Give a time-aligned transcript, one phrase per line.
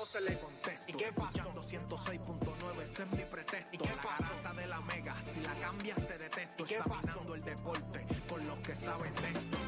[0.00, 1.50] vieja 12 le contesto, ¿y qué pasó?
[1.60, 5.96] 106.9, ese es mi pretexto, ¿y qué la garata de la mega, si la cambias
[6.06, 9.58] te detesto, examinando el deporte con los que saben de esto.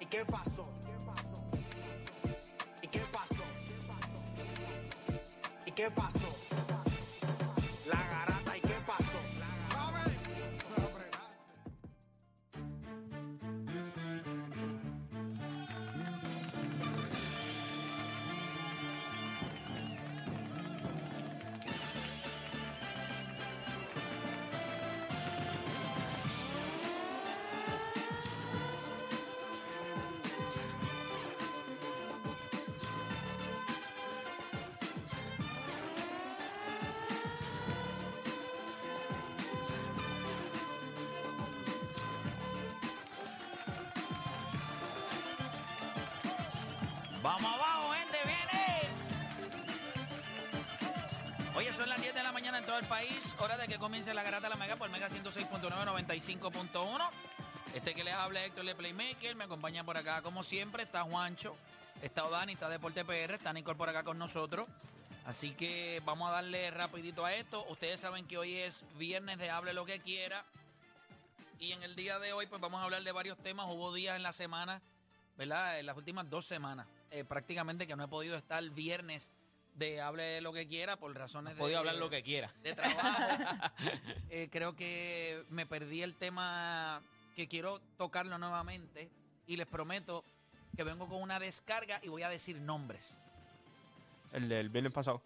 [0.00, 0.62] ¿Y qué pasó?
[2.82, 3.44] ¿Y qué pasó?
[5.66, 6.33] ¿Y qué pasó?
[47.24, 48.82] Vamos abajo, gente, viene.
[51.56, 53.34] Oye, son las 10 de la mañana en todo el país.
[53.38, 57.08] Hora de que comience la garata de la Mega por Mega 106.9, 95.1.
[57.72, 59.36] Este que les habla Héctor de Playmaker.
[59.36, 60.82] Me acompaña por acá, como siempre.
[60.82, 61.56] Está Juancho,
[62.02, 63.32] está Odani, está Deporte PR.
[63.32, 64.68] Está Nicole por acá con nosotros.
[65.24, 67.64] Así que vamos a darle rapidito a esto.
[67.70, 70.44] Ustedes saben que hoy es viernes de Hable lo que quiera.
[71.58, 73.64] Y en el día de hoy, pues vamos a hablar de varios temas.
[73.70, 74.82] Hubo días en la semana,
[75.38, 75.80] ¿verdad?
[75.80, 79.30] En las últimas dos semanas, eh, prácticamente que no he podido estar viernes
[79.76, 81.60] de hable lo que quiera por razones de.
[81.60, 82.50] Podido hablar lo que quiera.
[82.62, 83.70] De trabajo.
[84.30, 87.00] Eh, creo que me perdí el tema
[87.36, 89.08] que quiero tocarlo nuevamente.
[89.46, 90.24] Y les prometo
[90.76, 93.16] que vengo con una descarga y voy a decir nombres.
[94.32, 95.22] El del viernes pasado.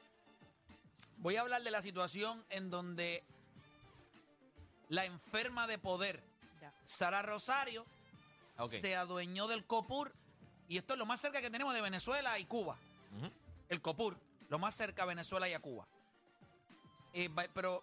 [1.18, 3.24] Voy a hablar de la situación en donde
[4.90, 6.22] la enferma de poder,
[6.84, 7.86] Sara Rosario,
[8.68, 10.12] se adueñó del COPUR.
[10.68, 12.76] Y esto es lo más cerca que tenemos de Venezuela y Cuba.
[13.68, 14.18] El COPUR,
[14.48, 15.86] lo más cerca a Venezuela y a Cuba.
[17.14, 17.82] Eh, pero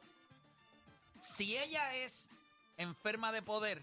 [1.19, 2.29] si ella es
[2.77, 3.81] enferma de poder,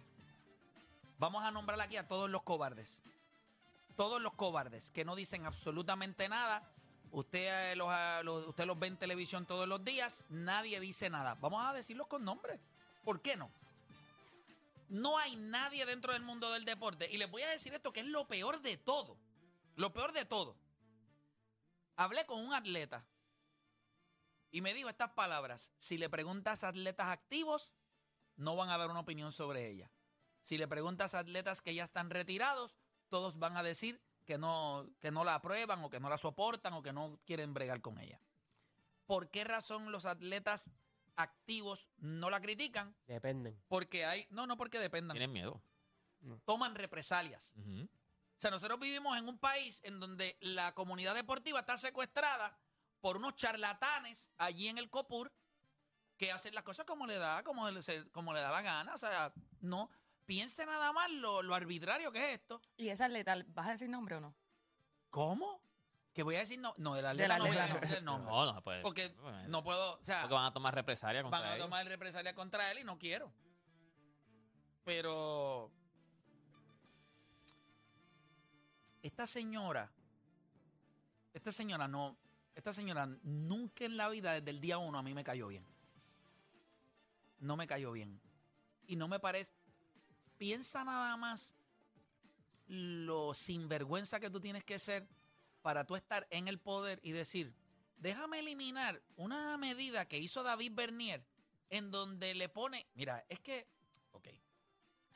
[1.18, 3.02] vamos a nombrar aquí a todos los cobardes.
[3.96, 6.62] Todos los cobardes que no dicen absolutamente nada.
[7.10, 11.10] Usted eh, los, ah, los- usted los ve en televisión todos los días, nadie dice
[11.10, 11.34] nada.
[11.40, 12.58] Vamos a decirlos con nombre.
[13.04, 13.50] ¿Por qué no?
[14.92, 17.08] No hay nadie dentro del mundo del deporte.
[17.10, 19.16] Y les voy a decir esto que es lo peor de todo.
[19.74, 20.54] Lo peor de todo.
[21.96, 23.06] Hablé con un atleta
[24.50, 25.72] y me dijo estas palabras.
[25.78, 27.72] Si le preguntas a atletas activos,
[28.36, 29.90] no van a dar una opinión sobre ella.
[30.42, 32.76] Si le preguntas a atletas que ya están retirados,
[33.08, 36.74] todos van a decir que no, que no la aprueban o que no la soportan
[36.74, 38.20] o que no quieren bregar con ella.
[39.06, 40.70] ¿Por qué razón los atletas
[41.16, 42.94] activos no la critican?
[43.06, 43.60] Dependen.
[43.68, 45.62] Porque hay, no, no porque dependan, Tienen miedo.
[46.44, 47.52] toman represalias.
[47.56, 52.58] O sea, nosotros vivimos en un país en donde la comunidad deportiva está secuestrada
[53.00, 55.32] por unos charlatanes allí en el COPUR
[56.16, 58.94] que hacen las cosas como le da, como le, se- como le da la gana.
[58.94, 59.90] O sea, no
[60.26, 62.60] piense nada más lo, lo arbitrario que es esto.
[62.76, 64.34] ¿Y esa atleta, vas a decir nombre o no?
[65.10, 65.61] ¿Cómo?
[66.14, 68.04] Que voy a decir no, no de la De la no voy a decir el
[68.04, 68.30] nombre.
[68.30, 68.82] No, no se puede.
[68.82, 71.86] porque Bueno, no puedo, o sea, Porque van a tomar represalia contra van a tomar
[71.86, 73.32] represalia contra él y no quiero.
[74.84, 75.70] Pero
[79.02, 79.90] esta señora
[81.34, 82.16] esta señora no,
[82.54, 85.64] esta señora nunca en la vida desde el día uno a mí me cayó bien.
[87.38, 88.20] No me cayó bien.
[88.86, 89.52] Y no me parece,
[90.36, 91.54] piensa nada más
[92.66, 95.08] lo sinvergüenza que tú tienes que ser
[95.62, 97.54] para tú estar en el poder y decir,
[97.96, 101.24] déjame eliminar una medida que hizo David Bernier
[101.70, 103.66] en donde le pone, mira, es que,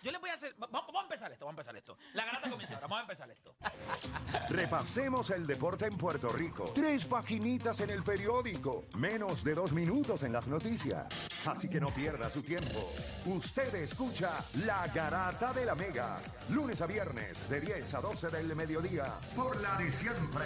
[0.03, 1.97] yo le voy a hacer, va- vamos, vamos a empezar esto, vamos a empezar esto.
[2.15, 3.55] La garata comienza ahora, vamos a empezar esto.
[4.51, 6.65] Repasemos el deporte en Puerto Rico.
[6.75, 8.85] Tres paginitas en el periódico.
[8.99, 11.07] Menos de dos minutos en las noticias.
[11.47, 12.93] Así que no pierda su tiempo.
[13.27, 16.19] Usted escucha La Garata de la Mega.
[16.51, 19.05] Lunes a viernes de 10 a 12 del mediodía.
[19.35, 20.45] Por la de siempre.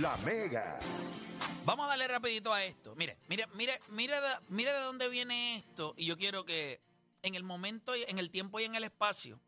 [0.00, 0.78] La Mega.
[1.64, 2.94] Vamos a darle rapidito a esto.
[2.96, 4.14] Mire, mire, mire, mire,
[4.48, 5.94] mire de dónde viene esto.
[5.96, 6.80] Y yo quiero que
[7.26, 9.40] en el momento, en el tiempo y en el espacio,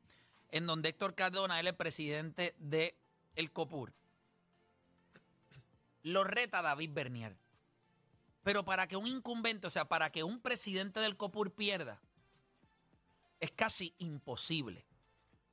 [0.50, 2.96] en donde Héctor Cardona, él es presidente de
[3.36, 3.92] el COPUR,
[6.02, 7.36] lo reta David Bernier.
[8.42, 12.00] Pero para que un incumbente, o sea, para que un presidente del COPUR pierda,
[13.40, 14.84] es casi imposible.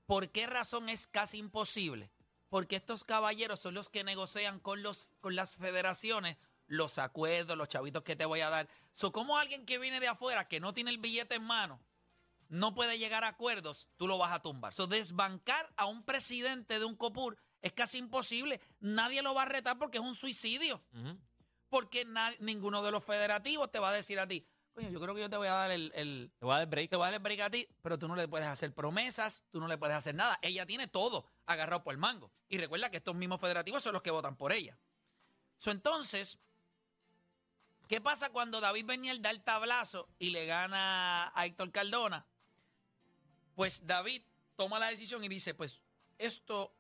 [0.06, 2.10] ¿Por qué razón es casi imposible?
[2.50, 6.38] Porque estos caballeros son los que negocian con, los, con las federaciones
[6.68, 8.68] los acuerdos, los chavitos que te voy a dar.
[8.94, 11.80] So, como alguien que viene de afuera, que no tiene el billete en mano,
[12.50, 14.74] no puede llegar a acuerdos, tú lo vas a tumbar.
[14.74, 18.60] So, desbancar a un presidente de un COPUR es casi imposible.
[18.80, 20.84] Nadie lo va a retar porque es un suicidio.
[21.70, 22.06] Porque
[22.40, 25.30] ninguno de los federativos te va a decir a ti, coño, yo creo que yo
[25.30, 26.90] te voy a dar el- el, Te voy a dar break.
[26.90, 29.44] te voy a dar el break a ti, pero tú no le puedes hacer promesas,
[29.52, 30.38] tú no le puedes hacer nada.
[30.42, 32.32] Ella tiene todo agarrado por el mango.
[32.50, 34.78] Y recuerda que estos mismos federativos son los que votan por ella.
[35.58, 36.38] So, entonces,
[37.88, 42.26] ¿qué pasa cuando David Bernier da el tablazo y le gana a Héctor Cardona?
[43.56, 44.22] Pues David
[44.56, 45.82] toma la decisión y dice, pues
[46.18, 46.74] esto,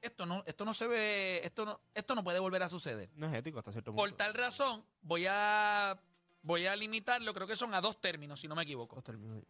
[0.00, 3.10] esto no, esto no se ve, esto no, esto no puede volver a suceder.
[3.14, 4.02] No es ético hasta cierto punto.
[4.02, 5.98] Por tal razón, voy a,
[6.42, 8.96] voy a limitarlo, creo que son a dos términos, si no me equivoco.
[8.96, 9.42] Dos términos.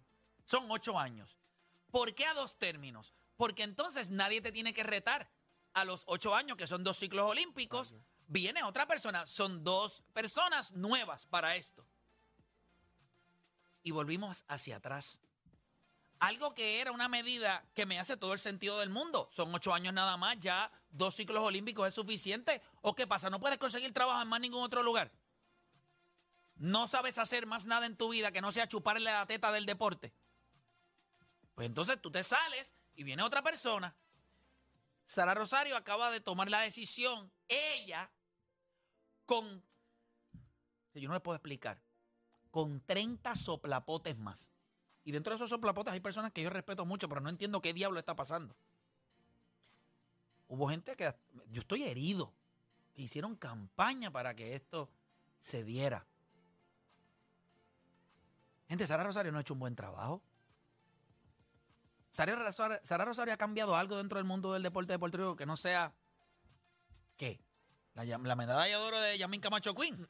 [0.46, 1.38] Son ocho años.
[1.90, 3.14] ¿Por qué a dos términos?
[3.36, 5.30] Porque entonces nadie te tiene que retar.
[5.72, 7.96] A los ocho años, que son dos ciclos olímpicos,
[8.28, 9.26] viene otra persona.
[9.26, 11.84] Son dos personas nuevas para esto.
[13.82, 15.20] Y volvimos hacia atrás.
[16.24, 19.28] Algo que era una medida que me hace todo el sentido del mundo.
[19.30, 22.62] Son ocho años nada más, ya dos ciclos olímpicos es suficiente.
[22.80, 23.28] ¿O qué pasa?
[23.28, 25.12] ¿No puedes conseguir trabajo en más ningún otro lugar?
[26.56, 29.66] ¿No sabes hacer más nada en tu vida que no sea chuparle la teta del
[29.66, 30.14] deporte?
[31.54, 33.94] Pues entonces tú te sales y viene otra persona.
[35.04, 38.10] Sara Rosario acaba de tomar la decisión, ella,
[39.26, 39.62] con,
[40.94, 41.82] yo no le puedo explicar,
[42.50, 44.53] con 30 soplapotes más.
[45.04, 47.74] Y dentro de esos soplapotes hay personas que yo respeto mucho, pero no entiendo qué
[47.74, 48.56] diablo está pasando.
[50.48, 51.14] Hubo gente que,
[51.50, 52.32] yo estoy herido,
[52.94, 54.90] que hicieron campaña para que esto
[55.40, 56.06] se diera.
[58.68, 60.22] Gente, Sara Rosario no ha hecho un buen trabajo.
[62.10, 65.44] Sara Rosario, Sara Rosario ha cambiado algo dentro del mundo del deporte de Puerto que
[65.44, 65.92] no sea.
[67.16, 67.40] ¿Qué?
[67.94, 70.08] La, la medalla de oro de Yamin Camacho Queen.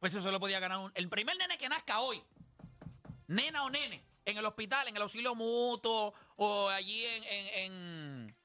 [0.00, 2.22] Pues eso lo podía ganar el primer nene que nazca hoy.
[3.28, 4.02] Nena o nene.
[4.26, 7.24] En el hospital, en el auxilio mutuo o allí en.
[7.24, 8.36] en, en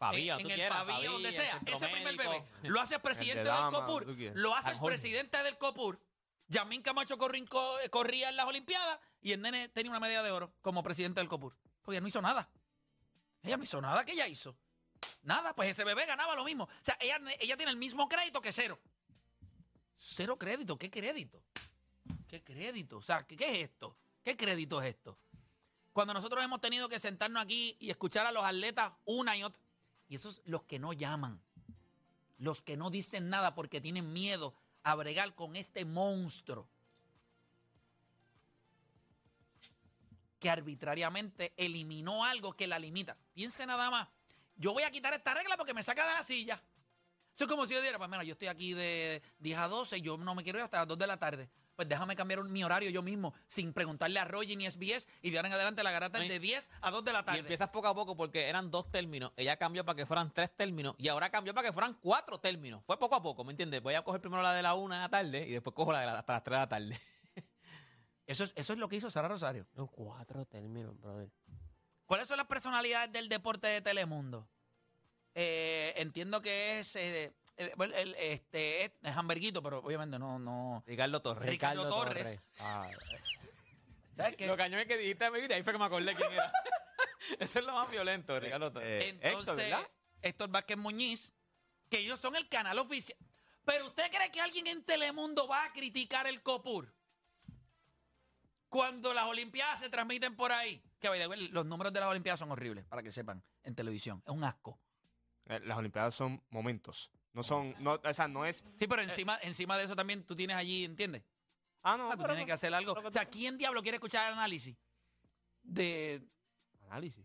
[0.00, 1.60] Pavía, en, el quieras, pabellón, donde sea.
[1.66, 2.42] Ese primer bebé.
[2.62, 4.06] Lo haces presidente El del de dama, COPUR.
[4.34, 4.80] Lo Jorge.
[4.82, 6.00] presidente del COPUR.
[6.48, 10.82] Yamín Camacho corría en las Olimpiadas y el nene tenía una medalla de oro como
[10.82, 11.54] presidente del COPUR.
[11.82, 12.48] Porque ella no hizo nada.
[13.42, 14.04] Ella no hizo nada.
[14.06, 14.56] ¿Qué ella hizo?
[15.22, 16.64] Nada, pues ese bebé ganaba lo mismo.
[16.64, 18.80] O sea, ella, ella tiene el mismo crédito que cero.
[19.98, 20.78] Cero crédito.
[20.78, 21.44] ¿Qué crédito?
[22.26, 22.96] ¿Qué crédito?
[22.96, 23.98] O sea, ¿qué, qué es esto?
[24.22, 25.18] ¿Qué crédito es esto?
[25.92, 29.60] Cuando nosotros hemos tenido que sentarnos aquí y escuchar a los atletas una y otra.
[30.08, 31.40] Y esos los que no llaman.
[32.38, 36.68] Los que no dicen nada porque tienen miedo a bregar con este monstruo.
[40.38, 43.16] Que arbitrariamente eliminó algo que la limita.
[43.34, 44.08] Piense nada más.
[44.56, 46.62] Yo voy a quitar esta regla porque me saca de la silla.
[47.34, 50.00] Eso es como si yo dijera, pues mira, yo estoy aquí de 10 a 12,
[50.02, 51.48] yo no me quiero ir hasta las 2 de la tarde.
[51.80, 55.38] Pues déjame cambiar mi horario yo mismo, sin preguntarle a Roger ni SBS, y de
[55.38, 57.38] ahora en adelante la garata es de 10 a 2 de la Y tarde.
[57.38, 59.32] empiezas poco a poco porque eran dos términos.
[59.34, 62.82] Ella cambió para que fueran tres términos y ahora cambió para que fueran cuatro términos.
[62.84, 63.80] Fue poco a poco, ¿me entiendes?
[63.80, 66.00] Voy a coger primero la de la una de la tarde y después cojo la
[66.00, 67.00] de la, hasta las tres de la tarde.
[68.26, 69.66] Eso es, eso es lo que hizo Sara Rosario.
[69.74, 71.30] Son cuatro términos, brother.
[72.04, 74.46] ¿Cuáles son las personalidades del deporte de Telemundo?
[75.34, 80.82] Eh, entiendo que es eh, el, bueno, el- este, es Hamburguito, pero obviamente no, no.
[80.86, 81.48] Ricardo Torres.
[81.48, 82.40] Ricardo Torres.
[82.58, 82.88] Ah,
[84.16, 84.46] ¿Sabes qué?
[84.46, 86.52] Lo cañón es que dijiste, baby, de ahí fue que me acordé quién era.
[87.38, 89.04] Eso es lo más violento, Ricardo Torres.
[89.04, 89.90] eh, Héctor, Entonces, ¿verdad?
[90.22, 91.32] Héctor Vázquez Muñiz,
[91.88, 93.18] que ellos son el canal oficial.
[93.64, 96.94] Pero usted cree que alguien en Telemundo va a criticar el COPUR
[98.68, 100.82] cuando las Olimpiadas se transmiten por ahí.
[101.00, 101.08] Que
[101.52, 104.22] los números de las Olimpiadas son horribles, para que sepan, en televisión.
[104.26, 104.78] Es un asco.
[105.46, 107.10] Eh, Las Olimpiadas son momentos.
[107.32, 108.64] No son, no, o sea, no es.
[108.76, 111.22] Sí, pero encima, encima de eso también tú tienes allí, ¿entiendes?
[111.82, 112.46] Ah, no, Ah, tú pero tienes no.
[112.46, 112.94] que hacer algo.
[112.94, 114.76] pero O sea, ¿quién diablo quiere escuchar el análisis
[115.62, 116.22] de,
[116.88, 117.24] Análisis.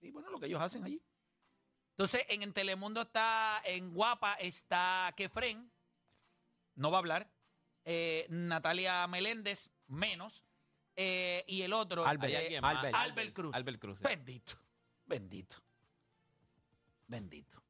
[0.00, 1.02] y bueno, lo que ellos hacen allí?
[1.90, 5.70] Entonces, en, en Telemundo está, en Guapa está Kefren,
[6.76, 7.30] no va a hablar.
[7.84, 10.44] Eh, Natalia Meléndez, menos.
[10.96, 12.58] Eh, y el otro, Albert, eh.
[12.62, 12.94] Albert.
[12.96, 13.54] Albert Cruz.
[13.54, 13.98] Albert Cruz.
[13.98, 14.04] sí.
[14.04, 14.54] Bendito,
[15.06, 15.56] bendito,
[17.06, 17.62] bendito.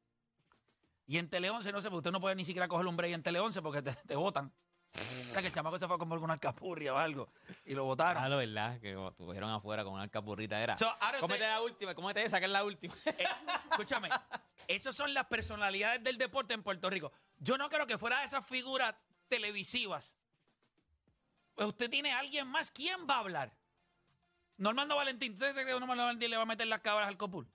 [1.09, 3.13] Y en Tele 11, no sé, porque usted no puede ni siquiera coger un break
[3.13, 4.53] en Tele 11 porque te, te votan.
[4.95, 7.31] O sea, que el chamaco se fue a comer alguna alcapurria o algo
[7.65, 8.21] y lo votaron.
[8.23, 10.77] Ah, lo verdad, que te cogieron afuera con una alcapurrita era.
[10.77, 10.85] So,
[11.19, 12.93] cómete usted- la última, cómete esa, que es la última.
[13.05, 13.25] Eh,
[13.71, 14.09] escúchame,
[14.67, 17.11] esas son las personalidades del deporte en Puerto Rico.
[17.39, 18.93] Yo no creo que fuera de esas figuras
[19.29, 20.15] televisivas.
[21.55, 22.69] Pues usted tiene a alguien más.
[22.69, 23.51] ¿Quién va a hablar?
[24.57, 25.33] Normando Valentín.
[25.33, 27.47] ¿Usted se cree que Normando Valentín le va a meter las cabras al copul?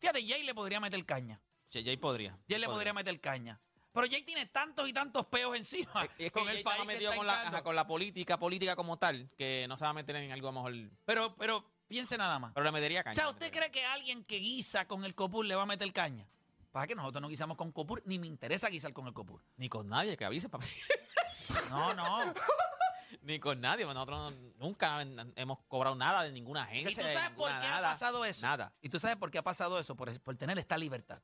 [0.00, 1.40] Fíjate, Jay le podría meter caña.
[1.72, 2.38] Jay Jay podría.
[2.48, 3.60] Jay le podría meter caña.
[3.92, 6.70] Pero Jay tiene tantos y tantos peos encima Es, es que con Jay el está
[6.70, 9.90] país metido con la, ajá, con la política, política como tal, que no se va
[9.90, 10.90] a meter en algo a lo mejor.
[11.04, 12.52] Pero, pero piense nada más.
[12.54, 13.12] Pero le metería caña.
[13.12, 15.90] O sea, ¿usted cree que alguien que guisa con el copur le va a meter
[15.92, 16.28] caña?
[16.70, 19.42] Pasa que nosotros no guisamos con copur, ni me interesa guisar con el copur.
[19.56, 20.66] Ni con nadie, que avise, papi.
[21.70, 22.34] No, no.
[23.22, 23.84] Ni con nadie.
[23.84, 25.00] pues Nosotros no- nunca
[25.36, 26.90] hemos cobrado nada de ninguna agencia.
[26.90, 28.42] ¿Y tú sabes por qué nada, ha pasado eso?
[28.46, 28.72] Nada.
[28.82, 29.96] ¿Y tú sabes por qué ha pasado eso?
[29.96, 31.20] Por, por tener esta libertad.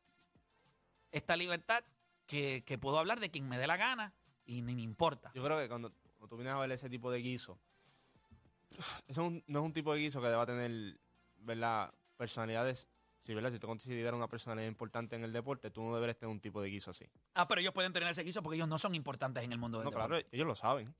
[1.14, 1.85] Esta libertad
[2.26, 4.12] que, que puedo hablar de quien me dé la gana
[4.47, 5.30] y ni me importa.
[5.35, 7.59] Yo creo que cuando, cuando tú vienes a ver ese tipo de guiso,
[9.06, 10.99] eso un- no es un tipo de guiso que deba tener,
[11.38, 11.92] ¿verdad?
[12.16, 12.88] Personalidades.
[13.21, 13.50] Si, ¿verdad?
[13.52, 16.61] si te consideras una personalidad importante en el deporte, tú no deberes tener un tipo
[16.61, 17.06] de guiso así.
[17.35, 19.78] Ah, pero ellos pueden tener ese guiso porque ellos no son importantes en el mundo
[19.78, 20.37] del No, claro, deporte.
[20.37, 20.94] ellos lo saben.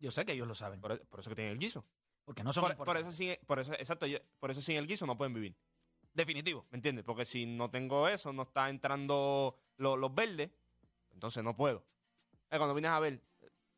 [0.00, 0.80] Yo sé que ellos lo saben.
[0.80, 1.84] Por, por eso que tienen el guiso.
[2.24, 3.14] Porque no son Por, por importantes.
[3.14, 4.06] eso, sin, por eso, exacto,
[4.40, 5.54] por eso sin el guiso no pueden vivir.
[6.14, 6.66] Definitivo.
[6.70, 7.04] ¿Me entiendes?
[7.04, 10.50] Porque si no tengo eso, no está entrando lo- los verdes,
[11.12, 11.84] entonces no puedo.
[12.48, 13.22] Cuando vienes a ver,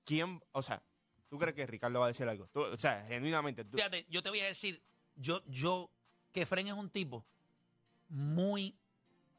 [0.05, 0.43] ¿quién?
[0.53, 0.83] O sea,
[1.29, 2.49] ¿tú crees que Ricardo va a decir algo?
[2.55, 3.65] O sea, genuinamente.
[3.65, 4.83] tú- Fíjate, yo te voy a decir,
[5.15, 5.91] yo, yo,
[6.33, 7.25] que Fren es un tipo
[8.09, 8.77] muy,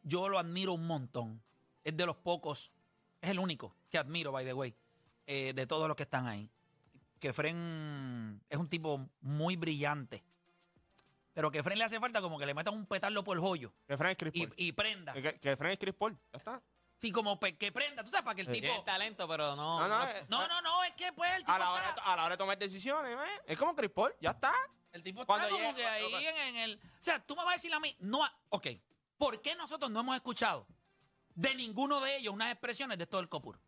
[0.03, 1.41] yo lo admiro un montón.
[1.83, 2.71] Es de los pocos,
[3.21, 4.73] es el único que admiro, by the way,
[5.27, 6.49] eh, de todos los que están ahí.
[7.19, 10.23] Que Fren es un tipo muy brillante.
[11.35, 13.71] Pero que Fren le hace falta como que le metan un petardo por el joyo
[13.87, 14.53] que Fran es Chris y, Paul.
[14.57, 15.13] y prenda.
[15.13, 16.17] Que, que, Fran es Chris Paul.
[16.33, 16.63] Ya está.
[16.97, 18.61] Sí, como pe- que prenda, tú sabes, para que el tipo...
[18.67, 19.79] Tiene talento, pero no.
[19.81, 21.89] No, no, no- eh, No, no, no, es que pues el tipo a, la hora,
[21.89, 23.41] está, a la hora de tomar decisiones, ¿eh?
[23.47, 24.15] es como Chris Paul.
[24.21, 24.53] Ya está.
[24.93, 26.75] el tipo está cuando como llega- que ahí cuando- en, en el...
[26.77, 28.67] O sea, tú me vas a decir a mí, no, ha- ok,
[29.17, 30.65] ¿por qué nosotros no hemos escuchado
[31.35, 33.59] de ninguno de ellos unas expresiones de esto del COPUR?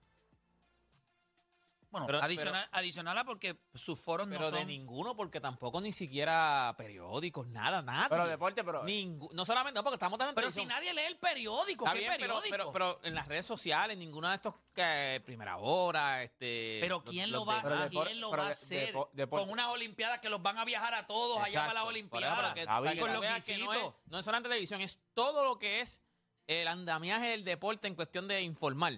[1.90, 4.68] Bueno, Pero- adicional, adicional a porque sus foros Pero no de son...
[4.68, 8.10] ninguno, porque tampoco ni siquiera periódicos, nada, nada.
[8.10, 8.84] Pero deporte, pero.
[8.84, 12.00] Ningú- no solamente, no, porque estamos dando Pero si nadie lee el periódico, Está ¿qué
[12.00, 12.52] bien, pero, periódico?
[12.52, 16.80] pero, pero en las redes sociales, ninguno de estos que primera hora, este.
[16.82, 17.64] Pero ¿quién los lo va, demás.
[17.64, 18.94] Pero depor- ¿quién lo pero va a de- hacer
[19.30, 21.86] con unas olimpiadas que los van a viajar a todos allá para las Exacto.
[21.86, 22.36] Por eso, olimpiadas?
[22.36, 22.94] para que- bien.
[22.96, 26.02] que Con los que no es, no es solamente televisión, es todo lo que es
[26.48, 28.94] el andamiaje del deporte en cuestión de informar.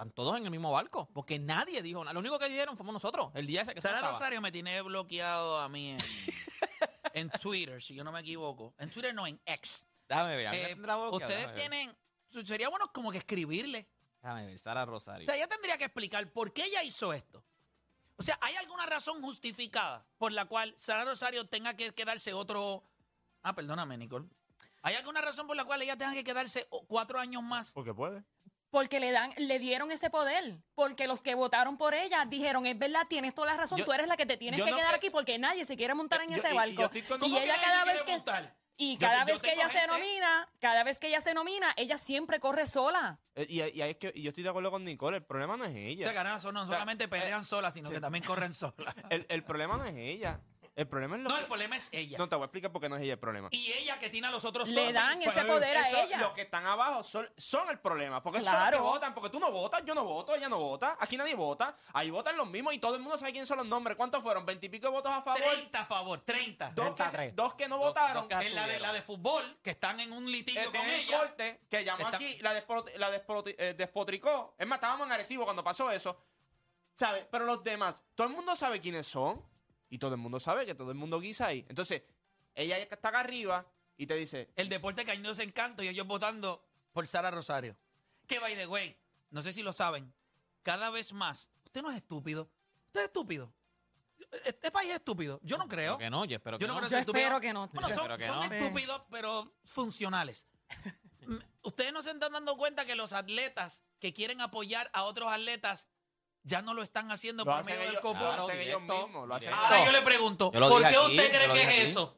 [0.00, 2.14] Están todos en el mismo barco, porque nadie dijo nada.
[2.14, 4.00] Lo único que dijeron fuimos nosotros, el día ese que Sara.
[4.00, 5.98] Rosario me tiene bloqueado a mí en,
[7.12, 8.72] en Twitter, si yo no me equivoco.
[8.78, 9.84] En Twitter no, en X.
[10.08, 10.74] Déjame ver, ¿a mí me Eh,
[11.10, 11.54] ustedes Déjame ver.
[11.54, 11.96] tienen...
[12.46, 13.86] Sería bueno como que escribirle.
[14.22, 15.26] Déjame ver, Sara O Rosario.
[15.26, 17.44] sea, ella tendría que explicar por qué ella hizo esto.
[18.16, 22.82] O sea, ¿hay alguna razón justificada por la cual Sara Rosario tenga que quedarse otro...
[23.42, 24.26] Ah, perdóname, Nicole.
[24.80, 27.70] ¿Hay alguna razón por la cual ella tenga que quedarse o- cuatro años más?
[27.72, 28.24] Porque puede.
[28.70, 30.58] Porque le dan, le dieron ese poder.
[30.74, 33.92] Porque los que votaron por ella dijeron, es verdad, tienes toda la razón, Yo- tú
[33.92, 36.20] eres la que te tienes que no- quedar eh, aquí porque nadie se quiere montar
[36.22, 36.90] en yo- ese y barco.
[36.94, 38.54] Y, ¿Cómo que ella cada vez que montar?
[38.76, 41.34] y Yo- cada yo vez que tengo ella se nomina, cada vez que ella se
[41.34, 43.18] nomina, ella siempre corre sola.
[43.34, 45.16] Eh, Y, es que y yo estoy de acuerdo con Nicole.
[45.18, 46.12] El problema no es O sea, ella.
[46.12, 47.94] ganar son- no sea, solamente pelean solas, sino sí.
[47.94, 48.94] que también corren solas.
[49.10, 50.40] El, el problema no es ella.
[50.80, 51.40] El problema es lo No, que.
[51.42, 52.16] el problema es ella.
[52.16, 53.48] No te voy a explicar por qué no es ella el problema.
[53.50, 56.16] Y ella que tiene a los otros Le dan Pues, ese poder a ella.
[56.18, 58.22] Los que están abajo son, son el problema.
[58.22, 58.76] Porque son los Claro.
[58.78, 59.12] que votan.
[59.14, 60.96] Porque tú no votas, yo no voto, ella no vota.
[60.98, 61.76] Aquí nadie vota.
[61.92, 63.94] Ahí votan los mismos y todo el mundo sabe quiénes son los nombres.
[63.98, 64.46] ¿Cuántos fueron?
[64.46, 65.42] ¿Veintipico votos a favor?
[65.42, 66.70] 30 a favor, 30.
[66.70, 67.36] Dos que, se- 33.
[67.36, 68.26] dos que no Dos- votaron.
[68.26, 70.90] dos que En la de, la de fútbol, que están en un litigio con el
[71.00, 71.18] ella.
[71.18, 74.54] corte que llamó Está- aquí, la, despot- la despoti- eh, despotricó.
[74.58, 76.16] Es más, estábamos en Arecibo cuando pasó eso.
[76.94, 77.26] ¿Sabes?
[77.30, 79.44] Pero los demás, todo el mundo sabe quiénes son.
[79.90, 81.66] Y todo el mundo sabe que todo el mundo guisa ahí.
[81.68, 82.02] Entonces,
[82.54, 83.66] ella está acá arriba
[83.96, 87.76] y te dice, El deporte cayéndose en canto y ellos votando por Sara Rosario.
[88.26, 88.96] Que by the way,
[89.30, 90.12] no sé si lo saben,
[90.62, 92.48] cada vez más, usted no es estúpido,
[92.86, 93.52] usted es estúpido.
[94.44, 95.40] Este país es estúpido.
[95.42, 95.96] Yo no creo.
[95.96, 96.86] Creo que no, yo espero que Yo no no.
[96.86, 97.68] creo Yo espero que no.
[97.68, 98.54] Bueno, Yo son, espero que son no.
[98.54, 100.46] estúpidos, pero funcionales.
[101.62, 105.86] Ustedes no se están dando cuenta que los atletas que quieren apoyar a otros atletas
[106.44, 108.20] ya no lo están haciendo Lo por hacen medio del ellos, copón.
[108.22, 109.28] lo Claro, hacen ellos directo, mismos.
[109.28, 109.66] Lo hacen directo.
[109.66, 111.80] Ahora yo le pregunto, ¿por qué aquí, usted cree que es aquí.
[111.80, 112.16] eso?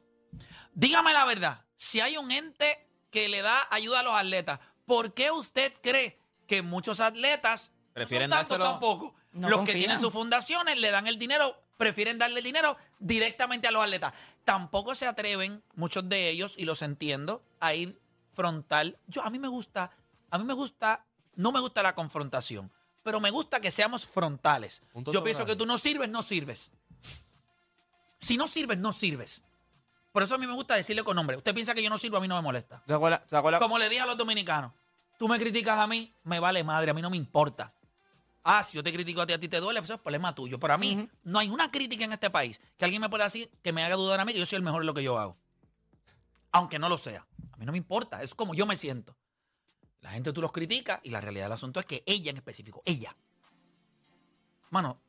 [0.73, 1.65] Dígame la verdad.
[1.77, 6.17] Si hay un ente que le da ayuda a los atletas, ¿por qué usted cree
[6.47, 9.13] que muchos atletas Prefieren no dárselo- tampoco?
[9.33, 9.77] No los que confían.
[9.79, 14.13] tienen sus fundaciones le dan el dinero, prefieren darle el dinero directamente a los atletas.
[14.45, 17.99] Tampoco se atreven muchos de ellos y los entiendo a ir
[18.33, 18.99] frontal.
[19.07, 19.91] Yo a mí me gusta,
[20.29, 22.71] a mí me gusta, no me gusta la confrontación,
[23.03, 24.81] pero me gusta que seamos frontales.
[24.91, 26.71] Punto Yo pienso que tú no sirves, no sirves.
[28.19, 29.41] Si no sirves, no sirves.
[30.13, 31.37] Por eso a mí me gusta decirle con nombre.
[31.37, 32.81] Usted piensa que yo no sirvo, a mí no me molesta.
[33.59, 34.71] Como le dije a los dominicanos,
[35.19, 37.73] tú me criticas a mí, me vale madre, a mí no me importa.
[38.43, 40.35] Ah, si yo te critico a ti, a ti te duele, pues eso es problema
[40.35, 40.59] tuyo.
[40.59, 43.49] Pero a mí no hay una crítica en este país que alguien me pueda decir
[43.61, 45.17] que me haga dudar a mí que yo soy el mejor en lo que yo
[45.17, 45.37] hago.
[46.51, 47.25] Aunque no lo sea.
[47.51, 49.15] A mí no me importa, es como yo me siento.
[50.03, 52.83] La gente tú los criticas y la realidad del asunto es que ella en específico,
[52.85, 53.15] ella.
[54.69, 54.99] Mano,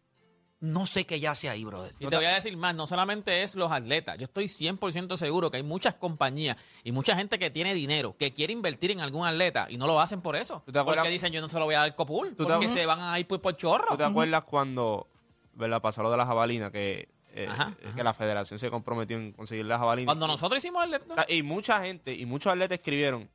[0.60, 1.94] no sé qué ella hace ahí, brother.
[1.98, 5.50] Y te voy a decir más, no solamente es los atletas, yo estoy 100% seguro
[5.50, 9.26] que hay muchas compañías y mucha gente que tiene dinero, que quiere invertir en algún
[9.26, 10.62] atleta y no lo hacen por eso.
[10.64, 12.46] ¿Tú te acuerdas- Porque dicen, yo no se lo voy a dar al copul, ¿Tú
[12.46, 13.88] porque se van a ir por, por chorro.
[13.88, 15.08] ¿Tú te acuerdas cuando
[15.54, 15.82] ¿verdad?
[15.82, 16.70] pasó lo de la jabalina?
[16.70, 20.06] Que, eh, Ajá, eh, que la federación se comprometió en conseguir la jabalina.
[20.06, 21.00] Cuando nosotros hicimos el...
[21.28, 23.28] Y mucha gente y muchos atletas escribieron,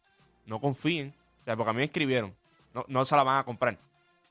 [0.46, 1.14] no confíen.
[1.50, 2.36] O sea, porque a mí me escribieron,
[2.74, 3.76] no, no se la van a comprar.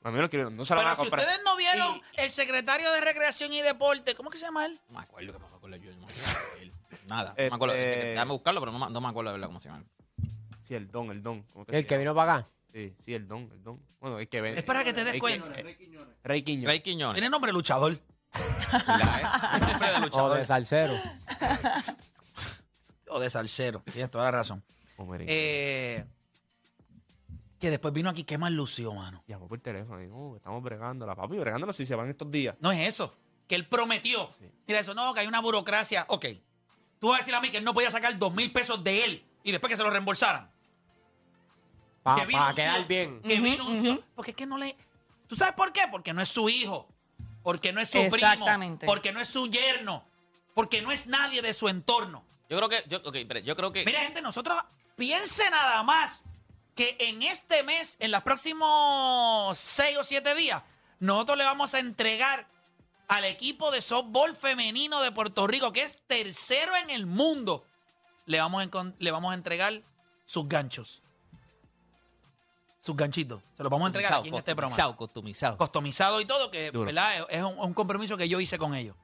[0.03, 1.21] A mí me lo escribieron, no se la Pero van a si comprar.
[1.27, 4.79] ustedes no vieron Y- el secretario de Recreación y Deporte, ¿cómo que se llama él?
[4.89, 5.91] No me acuerdo qué pasó con yo.
[5.91, 6.73] No me acuerdo de él.
[7.09, 7.75] Nada, no me acuerdo.
[7.75, 9.83] Este- Déjame buscarlo, pero no, me- no me acuerdo de verdad cómo se llama.
[10.61, 11.41] Sí, el don, el don.
[11.51, 11.99] ¿cómo El se que llama?
[11.99, 12.47] vino para acá.
[12.71, 13.81] Sí, sí, el don, el don.
[13.99, 14.57] Bueno, el que ven.
[14.57, 15.49] Es para que te des el cuenta.
[15.49, 16.15] Rey Quiñones.
[16.23, 16.43] Rey
[16.81, 17.15] Quiñones.
[17.15, 17.99] Tiene nombre de luchador.
[18.71, 19.59] ¿verdad, eh?
[19.71, 20.37] Nombre de O luchador.
[20.37, 20.93] de salsero.
[23.09, 23.81] o de salsero.
[23.91, 24.63] Tienes toda la razón.
[24.97, 25.27] Oh, miren.
[25.29, 26.05] Eh,
[27.59, 29.23] que después vino aquí, ¿qué más lució, mano?
[29.27, 32.31] Llamó por teléfono y dijo, "Oh, estamos bregando la papi, bregándola si se van estos
[32.31, 32.55] días.
[32.59, 33.15] No es eso.
[33.47, 34.29] Que él prometió.
[34.67, 36.05] Mira eso, no, que hay una burocracia.
[36.09, 36.25] Ok.
[36.99, 39.05] Tú vas a decir a mí que él no podía sacar dos mil pesos de
[39.05, 40.49] él y después que se lo reembolsaran.
[42.03, 43.21] Para Que vino un quedar bien.
[43.21, 44.75] Que vino un cio- Porque es que no le.
[45.27, 45.81] ¿Tú sabes por qué?
[45.91, 46.87] Porque no es su hijo.
[47.43, 48.15] Porque no es su primo.
[48.15, 48.85] Exactamente.
[48.85, 50.03] Porque no es su yerno.
[50.53, 52.23] Porque no es nadie de su entorno.
[52.49, 53.85] Yo creo que, yo, ok, espere, yo creo que...
[53.85, 54.57] Mira, gente, nosotros
[54.95, 56.23] piense nada más
[56.79, 60.63] que en este mes, en los próximos seis o siete días,
[61.01, 62.47] nosotros le vamos a entregar
[63.09, 67.65] al equipo de softball femenino de Puerto Rico, que es tercero en el mundo,
[68.27, 69.81] le vamos a, le vamos a entregar
[70.25, 71.01] sus ganchos.
[72.79, 73.41] Sus ganchitos.
[73.57, 74.69] Se los vamos a entregar aquí en este programa.
[74.69, 75.57] Customizado, customizado.
[75.57, 76.71] Customizado y todo, que.
[76.71, 77.27] ¿verdad?
[77.29, 78.95] es un, un compromiso que yo hice con ellos.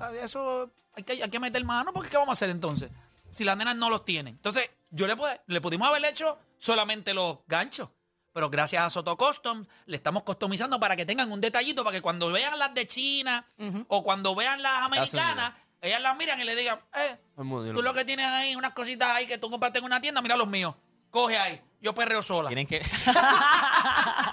[0.00, 2.90] Ah, Eso hay que, hay que meter mano porque ¿qué vamos a hacer entonces?
[3.34, 4.36] Si las nenas no los tienen.
[4.36, 7.88] Entonces, yo le, pude- le pudimos haber hecho solamente los ganchos.
[8.32, 12.02] Pero gracias a Soto Custom le estamos customizando para que tengan un detallito para que
[12.02, 13.44] cuando vean las de China
[13.88, 17.94] o cuando vean las americanas, ellas las miran y le digan, eh, mundo, tú lo
[17.94, 20.74] que tienes ahí, unas cositas ahí que tú compraste en una tienda, mira los míos.
[21.10, 22.48] Coge ahí, yo perreo sola.
[22.48, 22.80] Tienen que.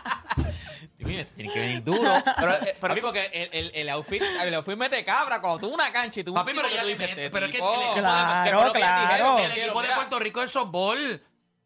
[1.15, 2.13] Tienen tienen que venir duro.
[2.39, 5.91] Pero, eh, papi, porque el, el, el outfit, el outfit mete cabra cuando tú una
[5.91, 7.99] cancha y tú Papi, un pero tú dices, este pero es que el equipo de-
[8.01, 9.01] Claro, ellas claro.
[9.08, 11.23] dijeron, que El equipo de Puerto Rico de softball.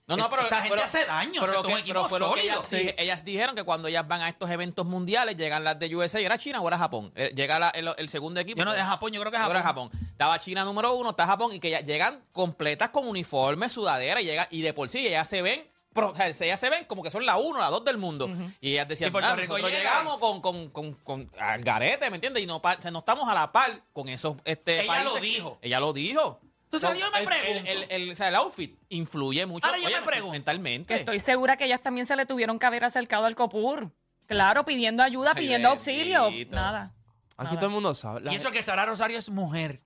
[0.08, 2.34] No, no, pero, Esta gente pero- hace daño, Pero, lo es que, pero fue lo
[2.34, 2.56] que sólido.
[2.56, 5.96] ellas, sí, ellas dijeron que cuando ellas van a estos eventos mundiales, llegan las de
[5.96, 7.12] USA, ¿era China o era Japón?
[7.16, 8.58] Eh, Llega la- el, el segundo equipo.
[8.58, 9.58] Yo no de Japón, yo creo que es Japón.
[9.58, 9.92] que Japón.
[10.10, 14.26] Estaba China número uno, está Japón, y que ya llegan completas con uniforme, sudadera, y,
[14.26, 15.64] llega, y de por sí ellas se ven,
[16.06, 18.30] o sea, ellas se ven como que son la uno, la dos del mundo.
[18.62, 19.78] Y ellas decían, "Ah, nosotros llega".
[19.78, 22.42] llegamos con, con, con, con al garete, ¿me entiendes?
[22.44, 25.16] Y no, pa- o sea, no estamos a la par con esos este, Ella lo
[25.20, 25.60] dijo.
[25.62, 26.40] Ella lo dijo.
[26.72, 27.72] Entonces, yo me el, pregunto.
[27.72, 30.32] El, el- el- o sea, el outfit influye mucho Ahora yo me pregunto.
[30.34, 30.96] mentalmente.
[30.96, 33.92] Estoy segura que ellas también se le tuvieron que haber acercado al COPUR.
[34.28, 36.26] Claro, pidiendo ayuda, Ay, pidiendo auxilio.
[36.26, 36.56] bendito.
[36.56, 36.94] Nada.
[37.38, 37.56] Aquí Nada.
[37.60, 38.22] todo el mundo sabe.
[38.22, 39.82] La- Y eso que Sara Rosario es mujer.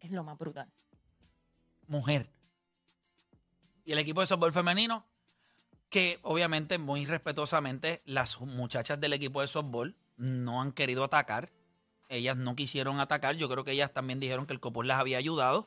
[0.00, 0.66] Es lo más brutal.
[1.86, 2.28] Mujer.
[3.90, 5.04] Y el equipo de softball femenino,
[5.88, 11.50] que obviamente, muy respetuosamente, las muchachas del equipo de softball no han querido atacar.
[12.08, 13.34] Ellas no quisieron atacar.
[13.34, 15.66] Yo creo que ellas también dijeron que el copor las había ayudado.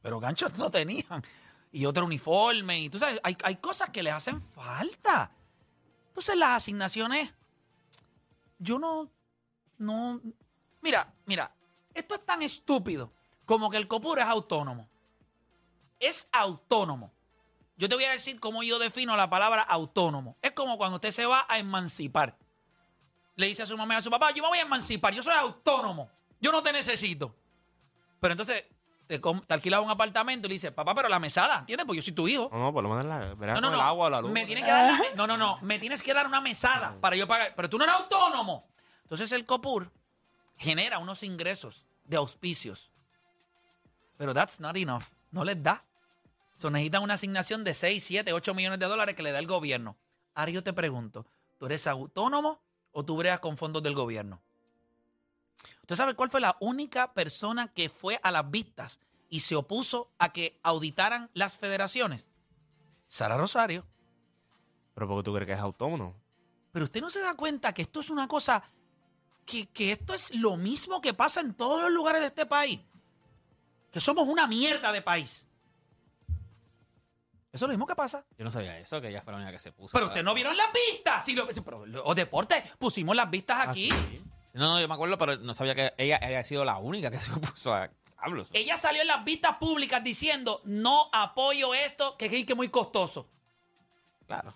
[0.00, 1.22] Pero ganchos no tenían.
[1.72, 2.80] Y otro uniforme.
[2.80, 5.30] Y tú sabes, hay, hay cosas que les hacen falta.
[6.06, 7.34] Entonces las asignaciones,
[8.58, 9.10] yo no,
[9.76, 10.22] no,
[10.80, 11.54] mira, mira,
[11.92, 13.12] esto es tan estúpido
[13.44, 14.88] como que el COPUR es autónomo.
[16.00, 17.12] Es autónomo.
[17.76, 20.36] Yo te voy a decir cómo yo defino la palabra autónomo.
[20.42, 22.36] Es como cuando usted se va a emancipar.
[23.36, 25.22] Le dice a su mamá y a su papá, yo me voy a emancipar, yo
[25.22, 27.36] soy autónomo, yo no te necesito.
[28.18, 28.64] Pero entonces
[29.06, 31.86] te, te alquila un apartamento y le dice, papá, pero la mesada, ¿entiendes?
[31.86, 32.50] Porque yo soy tu hijo.
[32.52, 33.74] No, no, por lo menos la, No, no, con no.
[33.74, 34.32] el agua o la luz.
[34.32, 35.60] Me tienes que dar la no, no, no.
[35.62, 37.54] Me tienes que dar una mesada para yo pagar.
[37.54, 38.66] Pero tú no eres autónomo.
[39.04, 39.92] Entonces el COPUR
[40.56, 42.90] genera unos ingresos de auspicios.
[44.16, 45.04] Pero that's not enough.
[45.30, 45.84] No les da.
[46.58, 49.46] So, necesitan una asignación de 6, 7, 8 millones de dólares que le da el
[49.46, 49.96] gobierno.
[50.34, 51.24] Ahora yo te pregunto,
[51.56, 54.42] ¿tú eres autónomo o tú bregas con fondos del gobierno?
[55.82, 60.10] ¿Usted sabe cuál fue la única persona que fue a las vistas y se opuso
[60.18, 62.28] a que auditaran las federaciones?
[63.06, 63.86] Sara Rosario.
[64.94, 66.16] Pero porque tú crees que es autónomo.
[66.72, 68.64] Pero usted no se da cuenta que esto es una cosa,
[69.46, 72.80] que, que esto es lo mismo que pasa en todos los lugares de este país.
[73.92, 75.47] Que somos una mierda de país.
[77.58, 78.24] Eso es lo mismo que pasa.
[78.38, 79.92] Yo no sabía eso, que ella fue la única que se puso.
[79.92, 81.24] Pero usted no vieron las vistas.
[81.24, 83.88] Si lo, pero los deportes, pusimos las vistas aquí.
[84.52, 87.18] No, no, yo me acuerdo, pero no sabía que ella había sido la única que
[87.18, 87.90] se puso a.
[88.16, 88.46] Hablo.
[88.52, 92.68] Ella salió en las vistas públicas diciendo, no apoyo esto, que es que es muy
[92.68, 93.28] costoso.
[94.28, 94.54] Claro.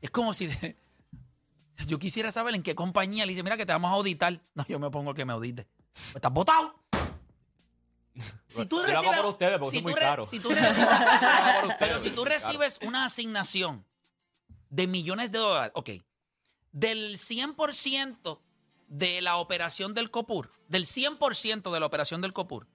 [0.00, 0.50] Es como si
[1.86, 4.40] yo quisiera saber en qué compañía le dice, mira que te vamos a auditar.
[4.54, 5.68] No, yo me pongo que me audite.
[5.92, 6.74] Pues Estás votado.
[8.46, 12.10] Si tú recibes- por ustedes, porque si son muy re- si tú recibes- pero si
[12.10, 12.30] tú claro.
[12.38, 13.84] recibes una asignación
[14.70, 15.90] de millones de dólares, ok,
[16.72, 18.40] del 100%
[18.88, 22.66] de la operación del COPUR, del 100% de la operación del COPUR,